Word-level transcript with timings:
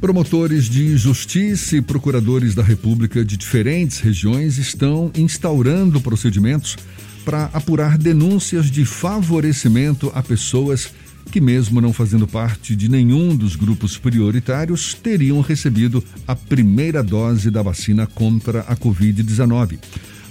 Promotores 0.00 0.66
de 0.66 0.96
justiça 0.96 1.76
e 1.76 1.82
procuradores 1.82 2.54
da 2.54 2.62
República 2.62 3.24
de 3.24 3.36
diferentes 3.36 3.98
regiões 3.98 4.56
estão 4.56 5.10
instaurando 5.16 6.00
procedimentos 6.00 6.76
para 7.24 7.46
apurar 7.52 7.98
denúncias 7.98 8.70
de 8.70 8.84
favorecimento 8.84 10.12
a 10.14 10.22
pessoas 10.22 10.92
que, 11.32 11.40
mesmo 11.40 11.80
não 11.80 11.92
fazendo 11.92 12.28
parte 12.28 12.76
de 12.76 12.88
nenhum 12.88 13.34
dos 13.34 13.56
grupos 13.56 13.98
prioritários, 13.98 14.94
teriam 14.94 15.40
recebido 15.40 16.02
a 16.28 16.36
primeira 16.36 17.02
dose 17.02 17.50
da 17.50 17.60
vacina 17.60 18.06
contra 18.06 18.60
a 18.60 18.76
Covid-19. 18.76 19.80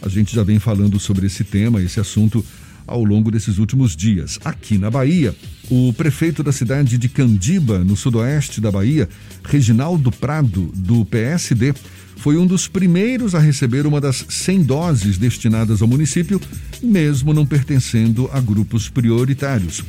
A 0.02 0.08
gente 0.08 0.34
já 0.34 0.44
vem 0.44 0.60
falando 0.60 0.98
sobre 0.98 1.28
esse 1.28 1.44
tema, 1.44 1.82
esse 1.82 2.00
assunto 2.00 2.44
ao 2.88 3.04
longo 3.04 3.30
desses 3.30 3.58
últimos 3.58 3.96
dias. 3.96 4.40
Aqui 4.44 4.78
na 4.78 4.90
Bahia, 4.90 5.36
o 5.70 5.94
prefeito 5.94 6.42
da 6.42 6.52
cidade 6.52 6.98
de 6.98 7.10
Candiba, 7.10 7.80
no 7.80 7.96
sudoeste 7.96 8.62
da 8.62 8.72
Bahia, 8.72 9.10
Reginaldo 9.44 10.12
Prado, 10.12 10.72
do 10.74 11.06
PSD, 11.06 11.74
foi 12.16 12.38
um 12.38 12.48
dos 12.48 12.68
primeiros 12.68 13.36
a 13.36 13.40
receber 13.40 13.86
uma 13.86 14.02
das 14.02 14.26
100 14.28 14.64
doses 14.64 15.18
destinadas 15.18 15.82
ao 15.82 15.88
município, 15.88 16.42
mesmo 16.82 17.34
não 17.34 17.46
pertencendo 17.46 18.30
a 18.34 18.40
grupos 18.40 18.90
prioritários. 18.90 19.84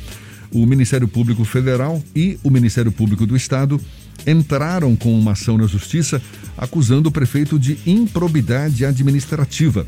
O 0.51 0.65
Ministério 0.65 1.07
Público 1.07 1.45
Federal 1.45 2.03
e 2.15 2.37
o 2.43 2.49
Ministério 2.49 2.91
Público 2.91 3.25
do 3.25 3.35
Estado 3.35 3.79
entraram 4.27 4.95
com 4.95 5.17
uma 5.17 5.31
ação 5.31 5.57
na 5.57 5.65
Justiça 5.65 6.21
acusando 6.57 7.09
o 7.09 7.11
prefeito 7.11 7.57
de 7.57 7.77
improbidade 7.85 8.85
administrativa 8.85 9.87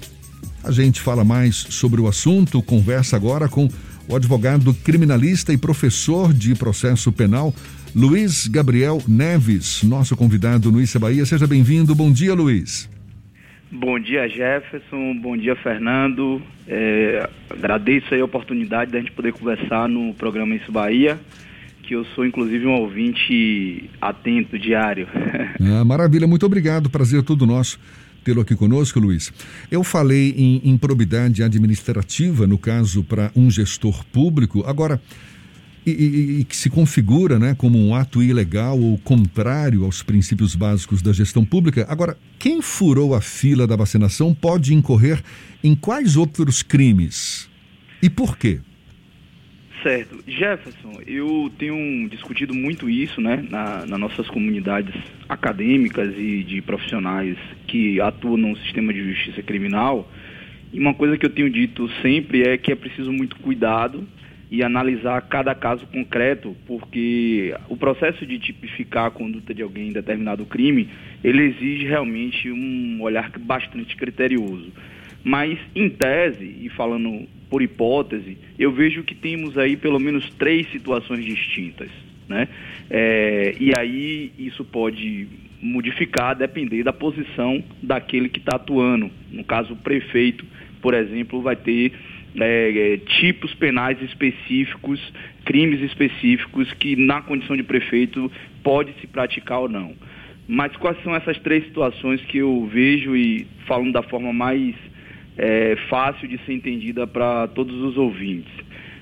a 0.63 0.71
gente 0.71 1.01
fala 1.01 1.23
mais 1.23 1.55
sobre 1.55 1.99
o 1.99 2.07
assunto, 2.07 2.61
conversa 2.61 3.15
agora 3.15 3.47
com 3.47 3.67
o 4.07 4.15
advogado 4.15 4.73
criminalista 4.73 5.53
e 5.53 5.57
professor 5.57 6.33
de 6.33 6.53
processo 6.55 7.11
penal, 7.11 7.53
Luiz 7.95 8.47
Gabriel 8.47 9.01
Neves, 9.07 9.83
nosso 9.83 10.15
convidado 10.15 10.71
no 10.71 10.81
Issa 10.81 10.99
Bahia. 10.99 11.25
Seja 11.25 11.47
bem-vindo. 11.47 11.95
Bom 11.95 12.11
dia, 12.11 12.33
Luiz. 12.33 12.89
Bom 13.71 13.99
dia, 13.99 14.27
Jefferson. 14.27 15.15
Bom 15.21 15.35
dia, 15.35 15.55
Fernando. 15.55 16.41
É, 16.67 17.29
agradeço 17.49 18.13
a 18.13 18.23
oportunidade 18.23 18.91
da 18.91 18.99
gente 18.99 19.11
poder 19.11 19.33
conversar 19.33 19.87
no 19.87 20.13
programa 20.13 20.55
Isso 20.55 20.71
Bahia, 20.71 21.17
que 21.83 21.95
eu 21.95 22.05
sou 22.13 22.25
inclusive 22.25 22.65
um 22.65 22.73
ouvinte 22.73 23.89
atento, 24.01 24.59
diário. 24.59 25.07
Ah, 25.63 25.85
maravilha, 25.85 26.27
muito 26.27 26.45
obrigado. 26.45 26.89
Prazer 26.89 27.19
é 27.19 27.23
todo 27.23 27.45
nosso 27.45 27.79
tê-lo 28.23 28.41
aqui 28.41 28.55
conosco, 28.55 28.99
Luiz. 28.99 29.31
Eu 29.69 29.83
falei 29.83 30.33
em 30.37 30.61
improbidade 30.69 31.43
administrativa, 31.43 32.45
no 32.47 32.57
caso, 32.57 33.03
para 33.03 33.31
um 33.35 33.49
gestor 33.49 34.05
público. 34.05 34.63
Agora, 34.65 35.01
e, 35.85 36.45
que 36.47 36.55
se 36.55 36.69
configura 36.69 37.39
né, 37.39 37.55
como 37.55 37.77
um 37.77 37.95
ato 37.95 38.21
ilegal 38.21 38.79
ou 38.79 38.97
contrário 38.99 39.83
aos 39.83 40.03
princípios 40.03 40.55
básicos 40.55 41.01
da 41.01 41.11
gestão 41.11 41.43
pública. 41.43 41.85
Agora, 41.89 42.17
quem 42.37 42.61
furou 42.61 43.15
a 43.15 43.21
fila 43.21 43.65
da 43.65 43.75
vacinação 43.75 44.33
pode 44.33 44.73
incorrer 44.73 45.23
em 45.63 45.75
quais 45.75 46.15
outros 46.15 46.61
crimes? 46.61 47.49
E 48.01 48.09
por 48.09 48.37
quê? 48.37 48.59
Certo. 49.83 50.23
Jefferson, 50.27 51.01
eu 51.07 51.51
tenho 51.57 52.07
discutido 52.07 52.53
muito 52.53 52.87
isso 52.87 53.19
né, 53.19 53.43
na, 53.49 53.83
nas 53.85 53.99
nossas 53.99 54.27
comunidades 54.27 54.93
acadêmicas 55.27 56.13
e 56.15 56.43
de 56.43 56.61
profissionais 56.61 57.35
que 57.65 57.99
atuam 57.99 58.37
no 58.37 58.55
sistema 58.57 58.93
de 58.93 59.03
justiça 59.11 59.41
criminal. 59.41 60.07
E 60.71 60.79
uma 60.79 60.93
coisa 60.93 61.17
que 61.17 61.25
eu 61.25 61.31
tenho 61.31 61.49
dito 61.49 61.89
sempre 62.01 62.43
é 62.43 62.57
que 62.57 62.71
é 62.71 62.75
preciso 62.75 63.11
muito 63.11 63.35
cuidado 63.37 64.07
e 64.51 64.63
analisar 64.63 65.19
cada 65.23 65.55
caso 65.55 65.87
concreto, 65.87 66.55
porque 66.67 67.55
o 67.67 67.75
processo 67.75 68.25
de 68.25 68.37
tipificar 68.37 69.05
a 69.05 69.11
conduta 69.11 69.53
de 69.53 69.63
alguém 69.63 69.87
em 69.87 69.93
determinado 69.93 70.45
crime, 70.45 70.89
ele 71.23 71.43
exige 71.43 71.87
realmente 71.87 72.51
um 72.51 73.01
olhar 73.01 73.31
bastante 73.39 73.95
criterioso. 73.95 74.71
Mas, 75.23 75.57
em 75.73 75.89
tese, 75.89 76.57
e 76.61 76.69
falando 76.69 77.27
por 77.51 77.61
hipótese, 77.61 78.37
eu 78.57 78.71
vejo 78.71 79.03
que 79.03 79.13
temos 79.13 79.57
aí 79.57 79.75
pelo 79.75 79.99
menos 79.99 80.27
três 80.39 80.71
situações 80.71 81.25
distintas. 81.25 81.91
Né? 82.29 82.47
É, 82.89 83.55
e 83.59 83.73
aí 83.77 84.31
isso 84.39 84.63
pode 84.63 85.27
modificar, 85.61 86.33
depender 86.33 86.81
da 86.81 86.93
posição 86.93 87.61
daquele 87.83 88.29
que 88.29 88.39
está 88.39 88.55
atuando. 88.55 89.11
No 89.29 89.43
caso, 89.43 89.73
o 89.73 89.75
prefeito, 89.75 90.45
por 90.81 90.93
exemplo, 90.93 91.41
vai 91.41 91.57
ter 91.57 91.91
é, 92.39 92.93
é, 92.93 92.97
tipos 93.19 93.53
penais 93.53 94.01
específicos, 94.01 94.99
crimes 95.43 95.81
específicos 95.81 96.71
que 96.75 96.95
na 96.95 97.21
condição 97.21 97.57
de 97.57 97.63
prefeito 97.63 98.31
pode 98.63 98.93
se 99.01 99.07
praticar 99.07 99.59
ou 99.59 99.69
não. 99.69 99.93
Mas 100.47 100.75
quais 100.77 101.01
são 101.03 101.13
essas 101.13 101.37
três 101.39 101.65
situações 101.65 102.21
que 102.21 102.37
eu 102.37 102.65
vejo 102.71 103.13
e 103.13 103.45
falando 103.67 103.91
da 103.91 104.03
forma 104.03 104.31
mais 104.31 104.73
é, 105.41 105.75
fácil 105.89 106.27
de 106.27 106.37
ser 106.45 106.53
entendida 106.53 107.07
para 107.07 107.47
todos 107.47 107.75
os 107.81 107.97
ouvintes. 107.97 108.53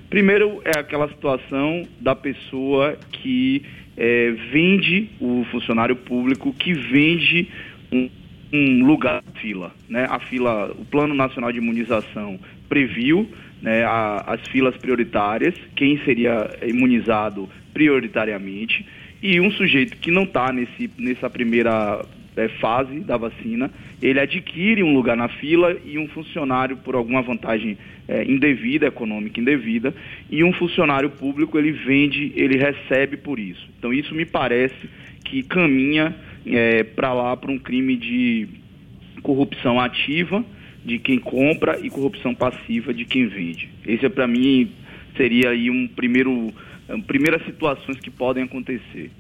Primeiro 0.10 0.62
é 0.64 0.80
aquela 0.80 1.10
situação 1.10 1.84
da 2.00 2.16
pessoa 2.16 2.98
que 3.12 3.62
é, 3.98 4.32
vende 4.50 5.10
o 5.20 5.46
funcionário 5.52 5.98
público, 5.98 6.54
que 6.54 6.74
vende 6.74 7.50
um, 7.92 8.10
um 8.54 8.86
lugar 8.86 9.22
na 9.22 9.42
fila. 9.42 9.76
Né? 9.90 10.08
A 10.10 10.18
fila, 10.20 10.72
o 10.80 10.86
Plano 10.86 11.14
Nacional 11.14 11.52
de 11.52 11.58
Imunização 11.58 12.40
previu 12.70 13.30
né, 13.62 13.84
a, 13.84 14.24
as 14.26 14.48
filas 14.48 14.78
prioritárias, 14.78 15.54
quem 15.76 15.98
seria 16.06 16.50
imunizado 16.66 17.50
prioritariamente, 17.74 18.86
e 19.22 19.42
um 19.42 19.52
sujeito 19.52 19.98
que 19.98 20.10
não 20.10 20.24
está 20.24 20.54
nessa 20.54 21.30
primeira 21.30 22.06
fase 22.48 23.00
da 23.02 23.18
vacina, 23.18 23.70
ele 24.02 24.20
adquire 24.20 24.82
um 24.84 24.94
lugar 24.94 25.18
na 25.18 25.28
fila 25.28 25.76
e 25.84 25.98
um 25.98 26.08
funcionário, 26.08 26.78
por 26.78 26.96
alguma 26.96 27.22
vantagem 27.22 27.78
é, 28.08 28.24
indevida, 28.24 28.88
econômica 28.88 29.40
indevida, 29.40 29.94
e 30.30 30.44
um 30.44 30.54
funcionário 30.54 31.10
público 31.10 31.58
ele 31.58 31.72
vende, 31.72 32.32
ele 32.36 32.58
recebe 32.58 33.18
por 33.18 33.40
isso. 33.40 33.68
Então 33.78 33.92
isso 33.92 34.16
me 34.16 34.26
parece 34.26 34.90
que 35.26 35.44
caminha 35.44 36.16
é, 36.46 36.84
para 36.84 37.14
lá 37.14 37.36
para 37.36 37.52
um 37.52 37.60
crime 37.60 37.98
de 37.98 38.48
corrupção 39.22 39.80
ativa 39.80 40.46
de 40.86 40.98
quem 40.98 41.20
compra 41.20 41.78
e 41.84 41.90
corrupção 41.90 42.34
passiva 42.34 42.94
de 42.94 43.06
quem 43.06 43.28
vende. 43.28 43.70
Esse 43.86 44.06
é 44.06 44.10
para 44.10 44.28
mim 44.28 44.72
seria 45.18 45.50
aí 45.50 45.70
um 45.70 45.88
primeiro, 45.88 46.54
primeiras 47.06 47.44
situações 47.44 48.00
que 48.00 48.10
podem 48.10 48.44
acontecer. 48.44 49.12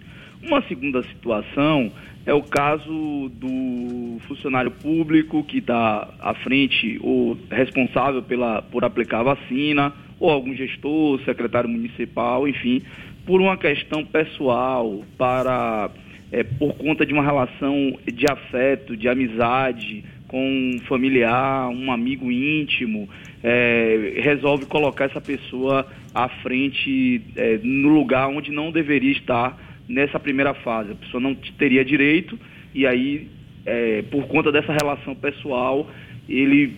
Uma 0.41 0.61
segunda 0.67 1.03
situação 1.03 1.91
é 2.25 2.33
o 2.33 2.41
caso 2.41 3.29
do 3.33 4.19
funcionário 4.27 4.71
público 4.71 5.43
que 5.43 5.57
está 5.57 6.13
à 6.19 6.33
frente 6.33 6.97
ou 7.01 7.37
responsável 7.49 8.21
pela, 8.21 8.61
por 8.61 8.85
aplicar 8.85 9.19
a 9.19 9.35
vacina, 9.35 9.93
ou 10.19 10.29
algum 10.29 10.53
gestor, 10.53 11.19
secretário 11.23 11.69
municipal, 11.69 12.47
enfim, 12.47 12.81
por 13.25 13.41
uma 13.41 13.57
questão 13.57 14.05
pessoal, 14.05 15.03
para 15.17 15.89
é, 16.31 16.43
por 16.43 16.73
conta 16.75 17.05
de 17.05 17.13
uma 17.13 17.23
relação 17.23 17.97
de 18.05 18.25
afeto, 18.31 18.95
de 18.95 19.07
amizade 19.07 20.03
com 20.27 20.45
um 20.75 20.79
familiar, 20.87 21.69
um 21.69 21.91
amigo 21.91 22.31
íntimo, 22.31 23.09
é, 23.43 24.13
resolve 24.17 24.65
colocar 24.67 25.05
essa 25.05 25.19
pessoa 25.19 25.87
à 26.13 26.29
frente 26.29 27.21
é, 27.35 27.59
no 27.63 27.89
lugar 27.89 28.27
onde 28.27 28.51
não 28.51 28.71
deveria 28.71 29.11
estar 29.11 29.68
nessa 29.89 30.19
primeira 30.19 30.53
fase. 30.53 30.91
A 30.91 30.95
pessoa 30.95 31.19
não 31.19 31.33
teria 31.33 31.83
direito 31.83 32.39
e 32.73 32.85
aí, 32.85 33.27
é, 33.65 34.03
por 34.03 34.27
conta 34.27 34.51
dessa 34.51 34.71
relação 34.71 35.15
pessoal, 35.15 35.89
ele 36.29 36.75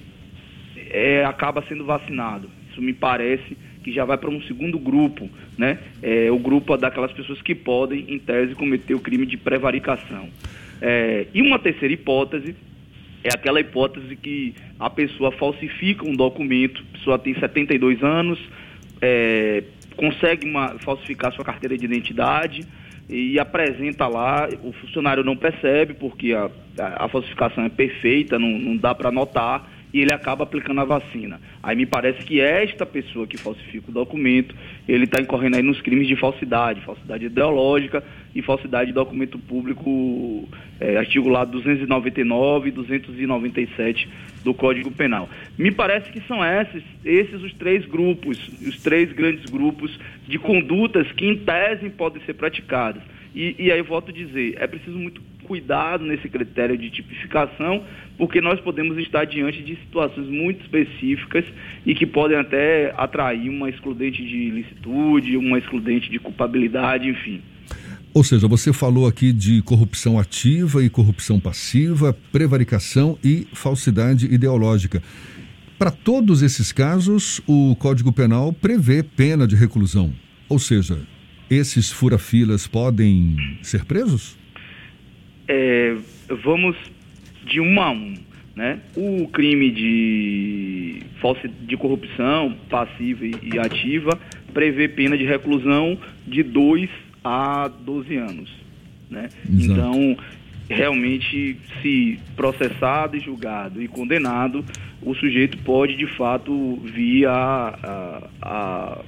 é, 0.90 1.26
acaba 1.26 1.64
sendo 1.68 1.84
vacinado. 1.84 2.50
Isso 2.72 2.82
me 2.82 2.94
parece 2.94 3.58
que 3.84 3.92
já 3.92 4.06
vai 4.06 4.18
para 4.18 4.30
um 4.30 4.42
segundo 4.44 4.80
grupo, 4.80 5.30
né? 5.58 5.80
É, 6.02 6.32
o 6.32 6.38
grupo 6.38 6.78
daquelas 6.78 7.12
pessoas 7.12 7.42
que 7.42 7.54
podem, 7.54 8.06
em 8.08 8.20
tese, 8.20 8.56
cometer 8.56 8.94
o 8.94 9.00
crime 9.00 9.26
de 9.26 9.36
prevaricação. 9.36 10.30
É, 10.82 11.28
e 11.34 11.42
uma 11.42 11.60
terceira 11.60 11.94
hipótese 11.94 12.56
é 13.24 13.30
aquela 13.34 13.60
hipótese 13.60 14.16
que 14.16 14.56
a 14.80 14.90
pessoa 14.90 15.32
falsifica 15.32 16.08
um 16.08 16.16
documento, 16.16 16.84
a 16.90 16.98
pessoa 16.98 17.20
tem 17.20 17.34
72 17.36 18.04
anos, 18.04 18.40
é, 19.02 19.64
consegue 19.96 20.48
uma, 20.48 20.80
falsificar 20.80 21.34
sua 21.34 21.46
carteira 21.46 21.78
de 21.78 21.86
identidade, 21.86 22.62
e 23.12 23.38
apresenta 23.38 24.08
lá, 24.08 24.48
o 24.64 24.72
funcionário 24.72 25.24
não 25.24 25.36
percebe 25.36 25.94
porque 25.94 26.34
a, 26.34 26.50
a, 26.80 27.06
a 27.06 27.10
falsificação 27.10 27.66
é 27.66 27.70
perfeita, 27.70 28.40
não, 28.40 28.48
não 28.48 28.78
dá 28.78 28.96
para 28.96 29.12
notar 29.12 29.70
e 29.94 30.00
ele 30.00 30.14
acaba 30.14 30.46
aplicando 30.46 30.80
a 30.80 30.86
vacina. 30.86 31.40
Aí 31.62 31.76
me 31.76 31.86
parece 31.86 32.26
que 32.26 32.40
esta 32.40 32.86
pessoa 32.86 33.28
que 33.28 33.38
falsifica 33.38 33.92
o 33.92 33.94
documento, 33.94 34.56
ele 34.88 35.04
está 35.04 35.20
incorrendo 35.20 35.58
aí 35.58 35.62
nos 35.62 35.82
crimes 35.82 36.08
de 36.08 36.16
falsidade, 36.16 36.80
falsidade 36.82 37.26
ideológica 37.26 38.02
e 38.34 38.42
falsidade 38.42 38.88
de 38.88 38.94
documento 38.94 39.38
público, 39.38 40.48
é, 40.80 40.98
artigo 40.98 41.30
lá 41.30 41.44
299 41.44 42.70
e 42.70 42.72
297 42.72 44.10
do 44.44 44.54
Código 44.54 44.92
Penal. 44.92 45.30
Me 45.58 45.72
parece 45.72 46.12
que 46.12 46.22
são 46.22 46.44
esses, 46.44 46.84
esses 47.04 47.44
os 47.44 47.54
três 47.54 47.86
grupos, 47.86 48.38
os 48.66 48.82
três 48.82 49.12
grandes 49.12 49.46
grupos 49.50 49.98
de 50.28 50.40
condutas 50.40 51.12
que 51.12 51.26
em 51.26 51.38
tese 51.38 51.90
podem 51.90 52.22
ser 52.24 52.34
praticadas. 52.34 53.04
E, 53.34 53.56
e 53.58 53.72
aí 53.72 53.82
volto 53.82 54.10
a 54.10 54.14
dizer, 54.14 54.56
é 54.60 54.68
preciso 54.68 54.98
muito 54.98 55.22
cuidado 55.52 56.06
nesse 56.06 56.30
critério 56.30 56.78
de 56.78 56.90
tipificação, 56.90 57.84
porque 58.18 58.40
nós 58.40 58.60
podemos 58.62 58.98
estar 58.98 59.26
diante 59.26 59.62
de 59.62 59.76
situações 59.76 60.28
muito 60.28 60.62
específicas 60.62 61.44
e 61.86 61.94
que 61.94 62.06
podem 62.06 62.38
até 62.38 62.94
atrair 62.96 63.50
uma 63.50 63.70
excludente 63.70 64.24
de 64.24 64.38
ilicitude, 64.38 65.36
uma 65.36 65.58
excludente 65.58 66.10
de 66.10 66.20
culpabilidade, 66.20 67.10
enfim. 67.10 67.42
Ou 68.14 68.26
seja, 68.26 68.46
você 68.46 68.74
falou 68.74 69.08
aqui 69.08 69.32
de 69.32 69.62
corrupção 69.62 70.20
ativa 70.20 70.84
e 70.84 70.90
corrupção 70.90 71.40
passiva, 71.40 72.14
prevaricação 72.30 73.18
e 73.24 73.48
falsidade 73.54 74.26
ideológica. 74.26 75.02
Para 75.80 75.92
todos 75.92 76.42
esses 76.42 76.74
casos, 76.74 77.42
o 77.48 77.74
Código 77.78 78.12
Penal 78.12 78.52
prevê 78.52 79.02
pena 79.02 79.48
de 79.48 79.56
reclusão. 79.56 80.14
Ou 80.50 80.60
seja, 80.60 81.00
esses 81.50 81.90
furafilas 81.90 82.68
podem 82.68 83.38
ser 83.62 83.86
presos? 83.86 84.38
É, 85.48 85.96
vamos 86.44 86.76
de 87.46 87.62
um 87.62 87.82
a 87.82 87.92
um. 87.92 88.14
Né? 88.54 88.80
O 88.94 89.30
crime 89.30 89.72
de, 89.72 91.02
falsa, 91.22 91.48
de 91.48 91.78
corrupção 91.78 92.58
passiva 92.70 93.26
e 93.26 93.58
ativa 93.58 94.20
prevê 94.54 94.90
pena 94.90 95.18
de 95.18 95.24
reclusão 95.24 95.98
de 96.28 96.44
2 96.44 96.90
a 97.24 97.68
12 97.68 98.16
anos. 98.18 98.50
Né? 99.10 99.30
Então, 99.50 100.18
realmente, 100.70 101.58
se 101.82 102.20
processado 102.36 103.18
e 103.18 103.20
julgado 103.20 103.82
e 103.82 103.88
condenado, 103.88 104.64
o 105.02 105.14
sujeito 105.16 105.58
pode, 105.60 105.96
de 105.96 106.08
fato, 106.16 106.78
vir 106.86 107.28
a, 107.28 107.32
a, 107.84 108.30
a, 108.42 109.02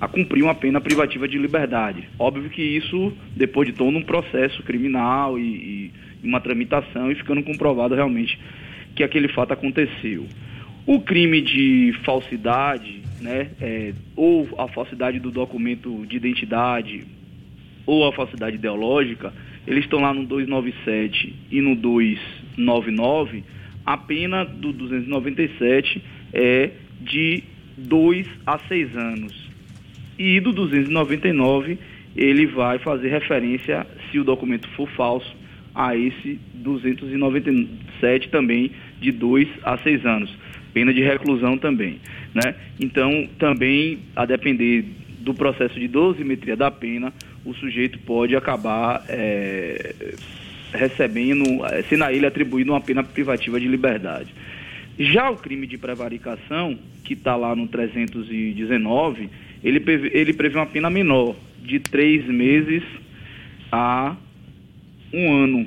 a 0.00 0.08
cumprir 0.08 0.42
uma 0.42 0.54
pena 0.54 0.80
privativa 0.80 1.28
de 1.28 1.38
liberdade. 1.38 2.08
Óbvio 2.18 2.48
que 2.48 2.62
isso, 2.62 3.12
depois 3.36 3.68
de 3.68 3.74
todo 3.74 3.96
um 3.96 4.02
processo 4.02 4.62
criminal 4.62 5.38
e, 5.38 5.90
e 6.22 6.26
uma 6.26 6.40
tramitação 6.40 7.10
e 7.10 7.14
ficando 7.14 7.42
comprovado 7.42 7.94
realmente 7.94 8.38
que 8.94 9.02
aquele 9.02 9.28
fato 9.28 9.52
aconteceu. 9.52 10.26
O 10.86 11.00
crime 11.00 11.40
de 11.40 11.94
falsidade, 12.04 13.02
né, 13.20 13.50
é, 13.60 13.92
ou 14.16 14.48
a 14.58 14.68
falsidade 14.68 15.18
do 15.18 15.30
documento 15.30 16.04
de 16.06 16.16
identidade, 16.16 17.04
ou 17.86 18.06
a 18.06 18.12
falsidade 18.12 18.56
ideológica, 18.56 19.32
eles 19.66 19.84
estão 19.84 20.00
lá 20.00 20.12
no 20.12 20.24
297 20.24 21.34
e 21.50 21.60
no 21.60 21.74
299, 21.76 23.44
a 23.84 23.96
pena 23.96 24.44
do 24.44 24.72
297 24.72 26.02
é 26.32 26.70
de 27.00 27.42
2 27.76 28.26
a 28.46 28.58
6 28.58 28.96
anos. 28.96 29.50
E 30.18 30.40
do 30.40 30.52
299, 30.52 31.78
ele 32.16 32.46
vai 32.46 32.78
fazer 32.78 33.08
referência, 33.08 33.86
se 34.10 34.18
o 34.18 34.24
documento 34.24 34.68
for 34.70 34.88
falso, 34.90 35.34
a 35.74 35.96
esse 35.96 36.38
297 36.54 38.28
também, 38.28 38.70
de 39.00 39.10
2 39.10 39.48
a 39.64 39.78
6 39.78 40.04
anos. 40.06 40.30
Pena 40.74 40.92
de 40.92 41.02
reclusão 41.02 41.56
também. 41.56 41.98
Né? 42.34 42.54
Então, 42.78 43.28
também, 43.38 44.00
a 44.14 44.24
depender 44.24 44.84
do 45.20 45.34
processo 45.34 45.78
de 45.78 45.88
dosimetria 45.88 46.56
da 46.56 46.70
pena, 46.70 47.12
o 47.44 47.54
sujeito 47.54 47.98
pode 48.00 48.36
acabar 48.36 49.04
é, 49.08 49.94
recebendo, 50.72 51.44
sendo 51.88 52.04
a 52.04 52.12
ele 52.12 52.26
atribuído 52.26 52.72
uma 52.72 52.80
pena 52.80 53.02
privativa 53.02 53.58
de 53.58 53.68
liberdade. 53.68 54.32
Já 54.98 55.30
o 55.30 55.36
crime 55.36 55.66
de 55.66 55.78
prevaricação, 55.78 56.78
que 57.04 57.14
está 57.14 57.34
lá 57.34 57.56
no 57.56 57.66
319, 57.66 59.28
ele 59.64 59.80
prevê, 59.80 60.10
ele 60.12 60.32
prevê 60.32 60.58
uma 60.58 60.66
pena 60.66 60.90
menor, 60.90 61.34
de 61.62 61.78
três 61.78 62.26
meses 62.26 62.82
a 63.70 64.16
um 65.12 65.32
ano. 65.32 65.66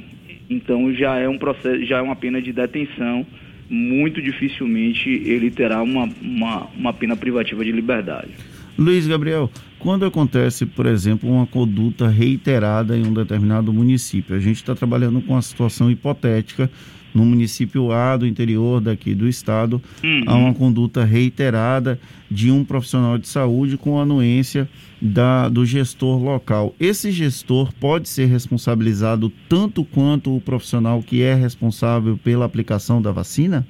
Então 0.50 0.94
já 0.94 1.18
é 1.18 1.27
um 1.27 1.38
processo, 1.38 1.83
já 1.86 1.98
é 1.98 2.01
uma 2.01 2.16
pena 2.16 2.42
de 2.42 2.51
detenção. 2.51 3.25
Muito 3.68 4.22
dificilmente 4.22 5.10
ele 5.10 5.50
terá 5.50 5.81
uma, 5.81 6.07
uma, 6.22 6.66
uma 6.75 6.94
pena 6.94 7.16
privativa 7.16 7.66
de 7.66 7.72
liberdade. 7.72 8.30
Luiz 8.77 9.07
Gabriel, 9.07 9.50
quando 9.80 10.06
acontece, 10.06 10.66
por 10.66 10.86
exemplo, 10.86 11.30
uma 11.30 11.48
conduta 11.48 12.10
reiterada 12.10 12.98
em 12.98 13.06
um 13.06 13.13
determinado 13.13 13.72
município, 13.72 14.36
a 14.36 14.39
gente 14.39 14.57
está 14.57 14.75
trabalhando 14.75 15.22
com 15.22 15.33
uma 15.33 15.42
situação 15.42 15.89
hipotética 15.89 16.69
no 17.13 17.25
município 17.25 17.94
A 17.94 18.18
do 18.18 18.27
interior 18.27 18.81
daqui 18.81 19.16
do 19.16 19.25
estado, 19.25 19.81
uhum. 20.04 20.24
há 20.27 20.36
uma 20.36 20.54
conduta 20.54 21.06
reiterada 21.06 21.98
de 22.30 22.51
um 22.51 22.66
profissional 22.66 23.18
de 23.18 23.30
saúde 23.30 23.77
com 23.77 23.98
anuência 23.98 24.68
da, 25.01 25.48
do 25.48 25.66
gestor 25.66 26.22
local. 26.22 26.75
Esse 26.77 27.12
gestor 27.12 27.72
pode 27.80 28.10
ser 28.10 28.25
responsabilizado 28.25 29.31
tanto 29.48 29.86
quanto 29.86 30.36
o 30.36 30.42
profissional 30.42 31.01
que 31.01 31.22
é 31.22 31.33
responsável 31.33 32.18
pela 32.18 32.44
aplicação 32.44 33.01
da 33.01 33.13
vacina? 33.13 33.66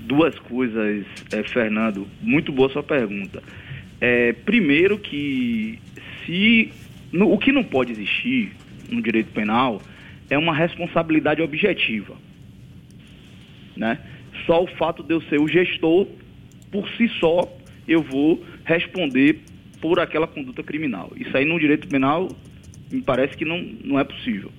Duas 0.00 0.36
coisas, 0.40 1.06
é, 1.32 1.42
Fernando. 1.44 2.06
Muito 2.20 2.50
boa 2.50 2.68
sua 2.68 2.82
pergunta. 2.82 3.40
É, 4.06 4.34
primeiro 4.34 4.98
que 4.98 5.78
se 6.26 6.70
no, 7.10 7.32
o 7.32 7.38
que 7.38 7.50
não 7.50 7.64
pode 7.64 7.90
existir 7.90 8.52
no 8.90 9.00
direito 9.00 9.32
penal 9.32 9.80
é 10.28 10.36
uma 10.36 10.54
responsabilidade 10.54 11.40
objetiva. 11.40 12.14
Né? 13.74 13.98
Só 14.44 14.62
o 14.62 14.66
fato 14.66 15.02
de 15.02 15.14
eu 15.14 15.22
ser 15.22 15.40
o 15.40 15.48
gestor, 15.48 16.06
por 16.70 16.86
si 16.98 17.08
só, 17.18 17.50
eu 17.88 18.02
vou 18.02 18.44
responder 18.66 19.38
por 19.80 19.98
aquela 19.98 20.26
conduta 20.26 20.62
criminal. 20.62 21.10
Isso 21.16 21.34
aí 21.34 21.46
no 21.46 21.58
direito 21.58 21.88
penal 21.88 22.28
me 22.92 23.00
parece 23.00 23.34
que 23.34 23.46
não, 23.46 23.58
não 23.82 23.98
é 23.98 24.04
possível. 24.04 24.52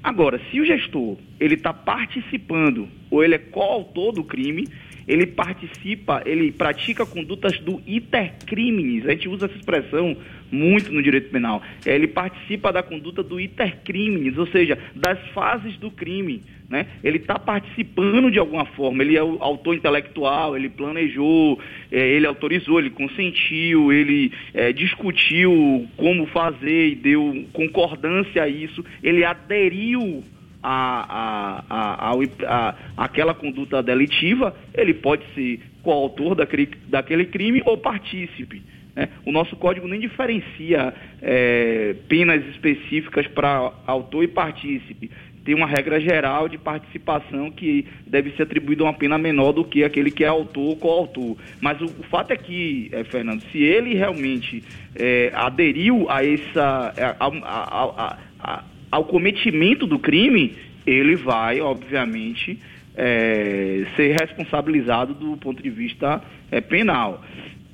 Agora, 0.00 0.40
se 0.48 0.60
o 0.60 0.64
gestor 0.64 1.16
ele 1.40 1.54
está 1.54 1.74
participando 1.74 2.88
ou 3.10 3.24
ele 3.24 3.34
é 3.34 3.38
coautor 3.38 4.12
do 4.12 4.22
crime, 4.22 4.68
ele 5.06 5.26
participa, 5.26 6.22
ele 6.26 6.50
pratica 6.50 7.06
condutas 7.06 7.58
do 7.60 7.80
iter 7.86 8.34
criminis. 8.44 9.06
A 9.06 9.10
gente 9.10 9.28
usa 9.28 9.46
essa 9.46 9.56
expressão 9.56 10.16
muito 10.50 10.92
no 10.92 11.02
direito 11.02 11.30
penal. 11.30 11.62
Ele 11.84 12.06
participa 12.06 12.72
da 12.72 12.82
conduta 12.82 13.22
do 13.22 13.40
iter 13.40 13.78
criminis, 13.84 14.36
ou 14.36 14.46
seja, 14.46 14.78
das 14.94 15.18
fases 15.28 15.76
do 15.76 15.90
crime. 15.90 16.42
Né? 16.68 16.86
Ele 17.04 17.18
está 17.18 17.38
participando 17.38 18.30
de 18.30 18.40
alguma 18.40 18.64
forma, 18.64 19.02
ele 19.02 19.16
é 19.16 19.22
o 19.22 19.40
autor 19.40 19.76
intelectual, 19.76 20.56
ele 20.56 20.68
planejou, 20.68 21.60
é, 21.92 22.08
ele 22.08 22.26
autorizou, 22.26 22.80
ele 22.80 22.90
consentiu, 22.90 23.92
ele 23.92 24.32
é, 24.52 24.72
discutiu 24.72 25.86
como 25.96 26.26
fazer 26.26 26.88
e 26.88 26.94
deu 26.96 27.44
concordância 27.52 28.42
a 28.42 28.48
isso, 28.48 28.84
ele 29.00 29.24
aderiu 29.24 30.24
a, 30.62 31.62
a, 31.68 32.12
a, 32.12 32.74
aquela 32.96 33.34
conduta 33.34 33.82
delitiva, 33.82 34.54
ele 34.74 34.94
pode 34.94 35.24
ser 35.34 35.60
coautor 35.82 36.34
daquele, 36.34 36.68
daquele 36.88 37.26
crime 37.26 37.62
ou 37.64 37.78
partícipe. 37.78 38.62
Né? 38.94 39.08
O 39.24 39.30
nosso 39.30 39.54
código 39.56 39.86
nem 39.86 40.00
diferencia 40.00 40.92
é, 41.22 41.94
penas 42.08 42.44
específicas 42.48 43.26
para 43.28 43.72
autor 43.86 44.24
e 44.24 44.28
partícipe. 44.28 45.10
Tem 45.44 45.54
uma 45.54 45.66
regra 45.66 46.00
geral 46.00 46.48
de 46.48 46.58
participação 46.58 47.52
que 47.52 47.86
deve 48.04 48.32
ser 48.32 48.42
atribuída 48.42 48.82
uma 48.82 48.92
pena 48.92 49.16
menor 49.16 49.52
do 49.52 49.64
que 49.64 49.84
aquele 49.84 50.10
que 50.10 50.24
é 50.24 50.26
autor 50.26 50.70
ou 50.70 50.76
coautor. 50.76 51.36
Mas 51.60 51.80
o, 51.80 51.84
o 51.84 52.02
fato 52.10 52.32
é 52.32 52.36
que, 52.36 52.88
é, 52.90 53.04
Fernando, 53.04 53.42
se 53.52 53.62
ele 53.62 53.94
realmente 53.94 54.64
é, 54.96 55.30
aderiu 55.32 56.10
a 56.10 56.24
essa. 56.24 56.92
a, 57.20 57.26
a, 57.26 58.18
a 58.40 58.75
ao 58.96 59.04
cometimento 59.04 59.86
do 59.86 59.98
crime, 59.98 60.54
ele 60.86 61.16
vai, 61.16 61.60
obviamente, 61.60 62.58
é, 62.96 63.84
ser 63.94 64.16
responsabilizado 64.18 65.12
do 65.12 65.36
ponto 65.36 65.62
de 65.62 65.68
vista 65.68 66.22
é, 66.50 66.62
penal. 66.62 67.22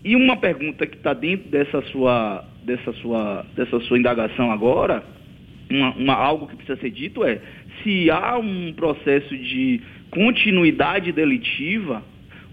E 0.05 0.17
uma 0.17 0.37
pergunta 0.37 0.85
que 0.85 0.97
está 0.97 1.15
dentro 1.15 1.49
dessa 1.49 1.81
sua, 1.83 2.45
dessa, 2.65 2.93
sua, 2.95 3.47
dessa 3.55 3.79
sua 3.83 3.97
indagação 3.97 4.51
agora, 4.51 5.05
uma, 5.71 5.95
uma, 5.95 6.15
algo 6.15 6.49
que 6.49 6.57
precisa 6.57 6.81
ser 6.81 6.91
dito 6.91 7.25
é 7.25 7.41
se 7.85 8.11
há 8.11 8.37
um 8.37 8.73
processo 8.73 9.37
de 9.37 9.81
continuidade 10.11 11.13
delitiva, 11.13 12.03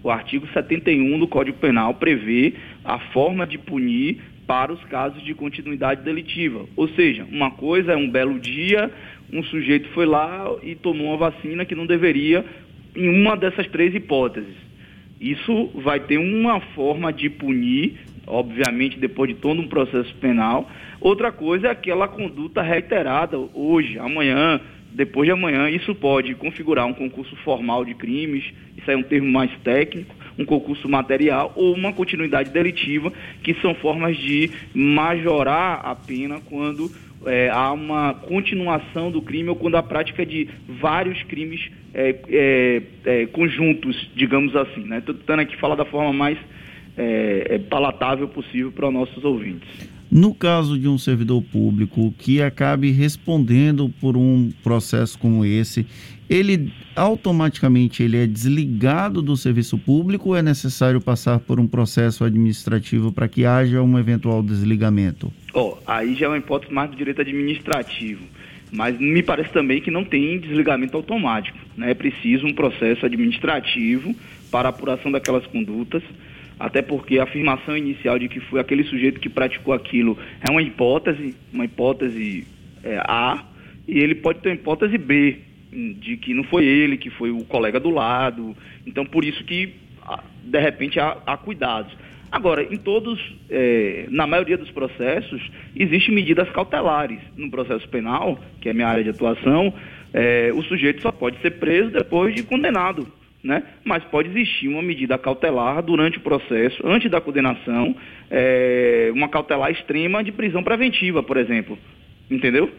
o 0.00 0.10
artigo 0.10 0.46
71 0.54 1.18
do 1.18 1.26
Código 1.26 1.58
Penal 1.58 1.94
prevê 1.94 2.54
a 2.84 3.00
forma 3.12 3.48
de 3.48 3.58
punir 3.58 4.20
para 4.50 4.72
os 4.72 4.82
casos 4.86 5.22
de 5.22 5.32
continuidade 5.32 6.02
delitiva. 6.02 6.66
Ou 6.74 6.88
seja, 6.88 7.24
uma 7.30 7.52
coisa 7.52 7.92
é 7.92 7.96
um 7.96 8.10
belo 8.10 8.36
dia, 8.36 8.90
um 9.32 9.44
sujeito 9.44 9.88
foi 9.90 10.06
lá 10.06 10.44
e 10.64 10.74
tomou 10.74 11.06
uma 11.06 11.16
vacina 11.16 11.64
que 11.64 11.76
não 11.76 11.86
deveria, 11.86 12.44
em 12.96 13.08
uma 13.08 13.36
dessas 13.36 13.68
três 13.68 13.94
hipóteses. 13.94 14.56
Isso 15.20 15.70
vai 15.76 16.00
ter 16.00 16.18
uma 16.18 16.58
forma 16.74 17.12
de 17.12 17.30
punir, 17.30 17.94
obviamente, 18.26 18.98
depois 18.98 19.30
de 19.30 19.36
todo 19.36 19.60
um 19.60 19.68
processo 19.68 20.12
penal. 20.16 20.68
Outra 21.00 21.30
coisa 21.30 21.68
é 21.68 21.70
aquela 21.70 22.08
conduta 22.08 22.60
reiterada 22.60 23.38
hoje, 23.54 24.00
amanhã, 24.00 24.60
depois 24.90 25.28
de 25.28 25.32
amanhã. 25.32 25.70
Isso 25.70 25.94
pode 25.94 26.34
configurar 26.34 26.86
um 26.86 26.92
concurso 26.92 27.36
formal 27.44 27.84
de 27.84 27.94
crimes, 27.94 28.42
isso 28.76 28.90
é 28.90 28.96
um 28.96 29.02
termo 29.04 29.30
mais 29.30 29.52
técnico 29.62 30.12
um 30.38 30.44
concurso 30.44 30.88
material 30.88 31.52
ou 31.54 31.74
uma 31.74 31.92
continuidade 31.92 32.50
delitiva, 32.50 33.12
que 33.42 33.54
são 33.54 33.74
formas 33.74 34.16
de 34.16 34.50
majorar 34.74 35.80
a 35.84 35.94
pena 35.94 36.40
quando 36.48 36.90
é, 37.26 37.50
há 37.50 37.72
uma 37.72 38.14
continuação 38.14 39.10
do 39.10 39.20
crime 39.20 39.48
ou 39.48 39.56
quando 39.56 39.76
a 39.76 39.82
prática 39.82 40.24
de 40.24 40.48
vários 40.68 41.22
crimes 41.24 41.70
é, 41.92 42.16
é, 42.28 42.82
é 43.04 43.26
conjuntos, 43.26 44.10
digamos 44.14 44.56
assim. 44.56 44.82
Estou 44.94 45.14
né? 45.14 45.20
tentando 45.20 45.40
aqui 45.40 45.56
falar 45.56 45.74
da 45.74 45.84
forma 45.84 46.12
mais 46.12 46.38
é, 46.96 47.46
é, 47.54 47.58
palatável 47.58 48.28
possível 48.28 48.72
para 48.72 48.88
os 48.88 48.94
nossos 48.94 49.24
ouvintes. 49.24 49.68
No 50.10 50.34
caso 50.34 50.76
de 50.76 50.88
um 50.88 50.98
servidor 50.98 51.40
público 51.40 52.12
que 52.18 52.42
acabe 52.42 52.90
respondendo 52.90 53.88
por 54.00 54.16
um 54.16 54.50
processo 54.60 55.16
como 55.16 55.44
esse, 55.44 55.86
ele 56.28 56.72
automaticamente 56.96 58.02
ele 58.02 58.16
é 58.16 58.26
desligado 58.26 59.22
do 59.22 59.36
serviço 59.36 59.78
público 59.78 60.30
ou 60.30 60.36
é 60.36 60.42
necessário 60.42 61.00
passar 61.00 61.38
por 61.38 61.60
um 61.60 61.66
processo 61.66 62.24
administrativo 62.24 63.12
para 63.12 63.28
que 63.28 63.44
haja 63.44 63.80
um 63.82 63.96
eventual 63.96 64.42
desligamento? 64.42 65.32
Oh, 65.54 65.76
aí 65.86 66.16
já 66.16 66.26
é 66.26 66.28
uma 66.28 66.38
hipótese 66.38 66.72
mais 66.72 66.90
do 66.90 66.96
direito 66.96 67.20
administrativo. 67.20 68.24
Mas 68.72 68.98
me 68.98 69.22
parece 69.22 69.52
também 69.52 69.80
que 69.80 69.90
não 69.90 70.04
tem 70.04 70.40
desligamento 70.40 70.96
automático. 70.96 71.58
Né? 71.76 71.92
É 71.92 71.94
preciso 71.94 72.46
um 72.46 72.52
processo 72.52 73.06
administrativo 73.06 74.14
para 74.50 74.68
apuração 74.68 75.10
daquelas 75.10 75.46
condutas 75.46 76.02
até 76.60 76.82
porque 76.82 77.18
a 77.18 77.22
afirmação 77.22 77.74
inicial 77.74 78.18
de 78.18 78.28
que 78.28 78.38
foi 78.38 78.60
aquele 78.60 78.84
sujeito 78.84 79.18
que 79.18 79.30
praticou 79.30 79.72
aquilo 79.72 80.18
é 80.46 80.50
uma 80.50 80.60
hipótese, 80.60 81.34
uma 81.50 81.64
hipótese 81.64 82.46
é, 82.84 82.98
A, 82.98 83.42
e 83.88 83.98
ele 83.98 84.14
pode 84.14 84.40
ter 84.40 84.50
uma 84.50 84.56
hipótese 84.56 84.98
B, 84.98 85.38
de 85.72 86.18
que 86.18 86.34
não 86.34 86.44
foi 86.44 86.66
ele, 86.66 86.98
que 86.98 87.08
foi 87.08 87.30
o 87.30 87.44
colega 87.44 87.80
do 87.80 87.88
lado. 87.88 88.54
Então, 88.86 89.06
por 89.06 89.24
isso 89.24 89.42
que, 89.44 89.72
de 90.44 90.60
repente, 90.60 91.00
há, 91.00 91.16
há 91.26 91.36
cuidados. 91.38 91.96
Agora, 92.30 92.62
em 92.62 92.76
todos, 92.76 93.18
é, 93.48 94.06
na 94.10 94.26
maioria 94.26 94.58
dos 94.58 94.70
processos, 94.70 95.40
existem 95.74 96.14
medidas 96.14 96.50
cautelares. 96.50 97.20
No 97.36 97.50
processo 97.50 97.88
penal, 97.88 98.38
que 98.60 98.68
é 98.68 98.74
minha 98.74 98.86
área 98.86 99.02
de 99.02 99.10
atuação, 99.10 99.72
é, 100.12 100.52
o 100.54 100.62
sujeito 100.62 101.00
só 101.00 101.10
pode 101.10 101.40
ser 101.40 101.52
preso 101.52 101.90
depois 101.90 102.34
de 102.34 102.42
condenado 102.42 103.10
né? 103.42 103.62
mas 103.84 104.04
pode 104.04 104.28
existir 104.28 104.68
uma 104.68 104.82
medida 104.82 105.16
cautelar 105.18 105.82
durante 105.82 106.18
o 106.18 106.20
processo, 106.20 106.80
antes 106.86 107.10
da 107.10 107.20
condenação, 107.20 107.94
é, 108.30 109.10
uma 109.14 109.28
cautelar 109.28 109.70
extrema 109.70 110.22
de 110.22 110.32
prisão 110.32 110.62
preventiva, 110.62 111.22
por 111.22 111.36
exemplo. 111.36 111.78
Entendeu? 112.30 112.70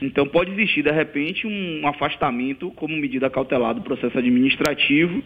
Então 0.00 0.26
pode 0.26 0.50
existir, 0.52 0.82
de 0.82 0.90
repente, 0.90 1.46
um 1.46 1.86
afastamento 1.86 2.70
como 2.72 2.96
medida 2.96 3.30
cautelar 3.30 3.74
do 3.74 3.82
processo 3.82 4.18
administrativo 4.18 5.22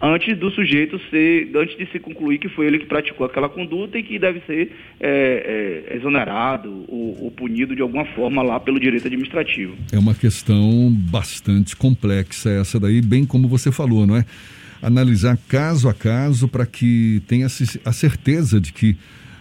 antes 0.00 0.36
do 0.38 0.50
sujeito 0.50 1.00
ser, 1.10 1.50
antes 1.54 1.76
de 1.76 1.86
se 1.86 1.98
concluir 1.98 2.38
que 2.38 2.48
foi 2.48 2.66
ele 2.66 2.78
que 2.78 2.86
praticou 2.86 3.26
aquela 3.26 3.48
conduta 3.48 3.98
e 3.98 4.02
que 4.02 4.18
deve 4.18 4.40
ser 4.46 4.72
é, 5.00 5.86
é, 5.90 5.96
exonerado 5.96 6.84
ou, 6.88 7.24
ou, 7.24 7.30
punido 7.30 7.74
de 7.74 7.82
alguma 7.82 8.04
forma 8.04 8.42
lá 8.42 8.58
pelo 8.60 8.78
direito 8.78 9.06
administrativo. 9.06 9.74
É 9.92 9.98
uma 9.98 10.14
questão 10.14 10.90
bastante 11.10 11.76
complexa 11.76 12.50
essa 12.50 12.78
daí, 12.78 13.00
bem 13.00 13.24
como 13.24 13.48
você 13.48 13.70
falou, 13.72 14.06
não 14.06 14.16
é? 14.16 14.24
Analisar 14.82 15.38
caso 15.48 15.88
a 15.88 15.94
caso 15.94 16.46
para 16.48 16.66
que 16.66 17.22
tenha 17.26 17.46
a 17.46 17.92
certeza 17.92 18.60
de 18.60 18.72
que 18.72 18.96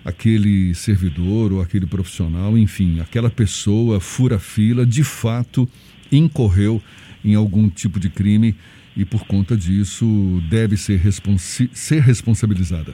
aquele 0.06 0.74
servidor 0.76 1.52
ou 1.52 1.62
aquele 1.62 1.86
profissional, 1.86 2.58
enfim, 2.58 3.00
aquela 3.00 3.30
pessoa 3.30 4.00
fura 4.00 4.40
fila, 4.40 4.86
de 4.86 5.04
fato 5.04 5.68
incorreu 6.12 6.82
em 7.24 7.36
algum 7.36 7.70
tipo 7.70 8.00
de 8.00 8.10
crime 8.10 8.56
e, 8.96 9.06
por 9.06 9.26
conta 9.26 9.56
disso, 9.56 10.42
deve 10.50 10.78
ser, 10.78 10.98
responsi 10.98 11.70
ser 11.74 12.02
responsabilizada. 12.02 12.94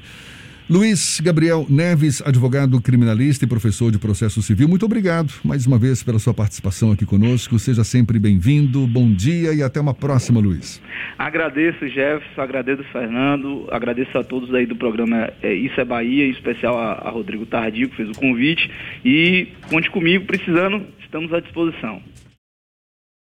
Luiz 0.69 1.19
Gabriel 1.19 1.65
Neves, 1.67 2.21
advogado 2.21 2.79
criminalista 2.79 3.43
e 3.43 3.47
professor 3.47 3.91
de 3.91 3.97
processo 3.97 4.39
civil, 4.39 4.69
muito 4.69 4.85
obrigado 4.85 5.33
mais 5.43 5.65
uma 5.65 5.79
vez 5.79 6.03
pela 6.03 6.19
sua 6.19 6.31
participação 6.31 6.91
aqui 6.91 7.07
conosco. 7.07 7.57
Seja 7.57 7.83
sempre 7.83 8.19
bem-vindo, 8.19 8.85
bom 8.85 9.11
dia 9.11 9.51
e 9.51 9.63
até 9.63 9.81
uma 9.81 9.95
próxima, 9.95 10.39
Luiz. 10.39 10.79
Agradeço, 11.17 11.87
Jefferson, 11.87 12.39
agradeço, 12.39 12.83
Fernando, 12.91 13.67
agradeço 13.71 14.15
a 14.15 14.23
todos 14.23 14.53
aí 14.53 14.67
do 14.67 14.75
programa 14.75 15.31
é, 15.41 15.51
Isso 15.51 15.81
é 15.81 15.83
Bahia, 15.83 16.27
em 16.27 16.31
especial 16.31 16.77
a, 16.77 16.93
a 16.93 17.09
Rodrigo 17.09 17.47
Tardio, 17.47 17.89
que 17.89 17.95
fez 17.95 18.09
o 18.09 18.13
convite. 18.13 18.69
E 19.03 19.47
conte 19.69 19.89
comigo, 19.89 20.25
precisando, 20.25 20.85
estamos 21.03 21.33
à 21.33 21.39
disposição. 21.39 21.99